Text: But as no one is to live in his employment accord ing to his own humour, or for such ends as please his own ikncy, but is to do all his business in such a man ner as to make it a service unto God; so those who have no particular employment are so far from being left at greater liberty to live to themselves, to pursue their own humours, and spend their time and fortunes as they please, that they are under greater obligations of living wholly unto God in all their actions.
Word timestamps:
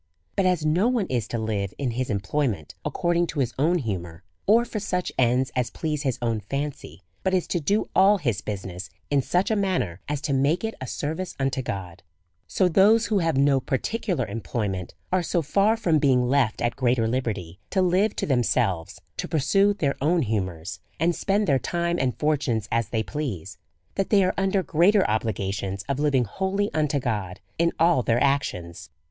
But 0.35 0.47
as 0.47 0.65
no 0.65 0.87
one 0.87 1.05
is 1.11 1.27
to 1.27 1.37
live 1.37 1.75
in 1.77 1.91
his 1.91 2.09
employment 2.09 2.73
accord 2.83 3.17
ing 3.17 3.27
to 3.27 3.39
his 3.39 3.53
own 3.59 3.77
humour, 3.77 4.23
or 4.47 4.65
for 4.65 4.79
such 4.79 5.11
ends 5.15 5.51
as 5.55 5.69
please 5.69 6.01
his 6.01 6.17
own 6.23 6.41
ikncy, 6.49 7.01
but 7.21 7.35
is 7.35 7.45
to 7.49 7.59
do 7.59 7.87
all 7.95 8.17
his 8.17 8.41
business 8.41 8.89
in 9.11 9.21
such 9.21 9.51
a 9.51 9.55
man 9.55 9.81
ner 9.81 10.01
as 10.09 10.19
to 10.21 10.33
make 10.33 10.63
it 10.63 10.73
a 10.81 10.87
service 10.87 11.35
unto 11.39 11.61
God; 11.61 12.01
so 12.47 12.67
those 12.67 13.05
who 13.05 13.19
have 13.19 13.37
no 13.37 13.59
particular 13.59 14.25
employment 14.25 14.95
are 15.11 15.21
so 15.21 15.43
far 15.43 15.77
from 15.77 15.99
being 15.99 16.27
left 16.27 16.63
at 16.63 16.75
greater 16.75 17.07
liberty 17.07 17.59
to 17.69 17.83
live 17.83 18.15
to 18.15 18.25
themselves, 18.25 19.01
to 19.17 19.27
pursue 19.27 19.71
their 19.71 19.95
own 20.01 20.23
humours, 20.23 20.79
and 20.99 21.15
spend 21.15 21.45
their 21.45 21.59
time 21.59 21.99
and 21.99 22.17
fortunes 22.17 22.67
as 22.71 22.89
they 22.89 23.03
please, 23.03 23.59
that 23.93 24.09
they 24.09 24.23
are 24.23 24.33
under 24.35 24.63
greater 24.63 25.07
obligations 25.07 25.85
of 25.87 25.99
living 25.99 26.23
wholly 26.25 26.73
unto 26.73 26.99
God 26.99 27.39
in 27.59 27.71
all 27.77 28.01
their 28.01 28.19
actions. 28.19 28.89